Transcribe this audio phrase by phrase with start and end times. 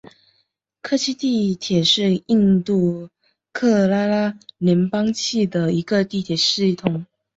[0.81, 3.07] 科契地铁是印度
[3.53, 4.35] 喀拉拉
[4.91, 7.05] 邦科契的一个地铁系统。